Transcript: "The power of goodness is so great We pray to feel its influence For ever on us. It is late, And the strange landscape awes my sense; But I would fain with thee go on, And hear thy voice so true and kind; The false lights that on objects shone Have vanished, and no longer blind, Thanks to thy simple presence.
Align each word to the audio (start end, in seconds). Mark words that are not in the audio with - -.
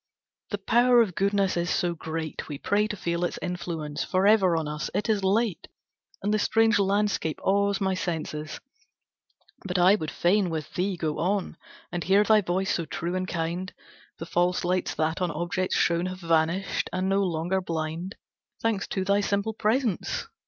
"The 0.49 0.57
power 0.57 0.99
of 1.03 1.13
goodness 1.13 1.55
is 1.55 1.69
so 1.69 1.93
great 1.93 2.49
We 2.49 2.57
pray 2.57 2.87
to 2.87 2.95
feel 2.97 3.23
its 3.23 3.37
influence 3.39 4.03
For 4.03 4.25
ever 4.25 4.57
on 4.57 4.67
us. 4.67 4.89
It 4.95 5.07
is 5.09 5.23
late, 5.23 5.67
And 6.23 6.33
the 6.33 6.39
strange 6.39 6.79
landscape 6.79 7.39
awes 7.43 7.79
my 7.79 7.93
sense; 7.93 8.59
But 9.63 9.77
I 9.77 9.93
would 9.93 10.09
fain 10.09 10.49
with 10.49 10.73
thee 10.73 10.97
go 10.97 11.19
on, 11.19 11.55
And 11.91 12.03
hear 12.03 12.23
thy 12.23 12.41
voice 12.41 12.73
so 12.73 12.85
true 12.87 13.13
and 13.13 13.27
kind; 13.27 13.71
The 14.17 14.25
false 14.25 14.63
lights 14.63 14.95
that 14.95 15.21
on 15.21 15.29
objects 15.29 15.75
shone 15.75 16.07
Have 16.07 16.21
vanished, 16.21 16.89
and 16.91 17.07
no 17.07 17.21
longer 17.21 17.61
blind, 17.61 18.15
Thanks 18.59 18.87
to 18.87 19.05
thy 19.05 19.21
simple 19.21 19.53
presence. 19.53 20.27